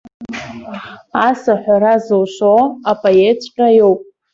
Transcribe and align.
Ас 1.27 1.41
аҳәара 1.53 1.93
зылшо 2.05 2.53
апоетҵәҟьа 2.91 3.67
иоуп. 3.77 4.01